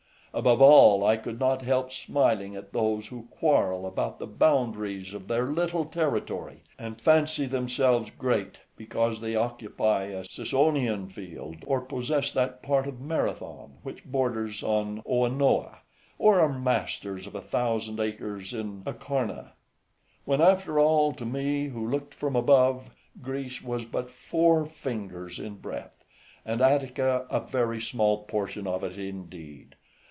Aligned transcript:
Above 0.33 0.61
all, 0.61 1.03
I 1.03 1.17
could 1.17 1.41
not 1.41 1.61
help 1.61 1.91
smiling 1.91 2.55
at 2.55 2.71
those 2.71 3.07
who 3.07 3.27
quarrel 3.31 3.85
about 3.85 4.17
the 4.17 4.25
boundaries 4.25 5.13
of 5.13 5.27
their 5.27 5.47
little 5.47 5.83
territory, 5.83 6.63
and 6.79 7.01
fancy 7.01 7.45
themselves 7.45 8.11
great 8.11 8.57
because 8.77 9.19
they 9.19 9.35
occupy 9.35 10.05
a 10.05 10.23
Sicyonian 10.23 11.07
{175b} 11.07 11.11
field, 11.11 11.55
or 11.67 11.81
possess 11.81 12.31
that 12.31 12.63
part 12.63 12.87
of 12.87 13.01
Marathon 13.01 13.79
which 13.83 14.05
borders 14.05 14.63
on 14.63 15.03
Oenoe, 15.05 15.75
or 16.17 16.39
are 16.39 16.47
masters 16.47 17.27
of 17.27 17.35
a 17.35 17.41
thousand 17.41 17.99
acres 17.99 18.53
in 18.53 18.83
Acharnae; 18.85 19.51
when 20.23 20.39
after 20.39 20.79
all, 20.79 21.11
to 21.11 21.25
me, 21.25 21.65
who 21.67 21.85
looked 21.85 22.13
from 22.13 22.37
above, 22.37 22.95
Greece 23.21 23.61
was 23.61 23.83
but 23.83 24.09
four 24.09 24.63
fingers 24.65 25.41
in 25.41 25.55
breadth, 25.55 26.05
and 26.45 26.61
Attica 26.61 27.25
a 27.29 27.41
very 27.41 27.81
small 27.81 28.23
portion 28.23 28.65
of 28.65 28.81
it 28.85 28.97
indeed. 28.97 29.75